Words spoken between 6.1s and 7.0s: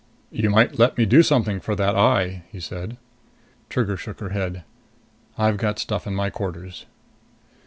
my quarters."